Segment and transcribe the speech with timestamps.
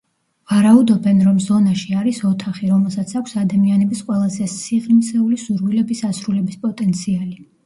[0.51, 7.39] ვარაუდობენ, რომ „ზონაში“ არის ოთახი, რომელსაც აქვს ადამიანების ყველაზე სიღრმისეული სურვილების ასრულების პოტენციალი.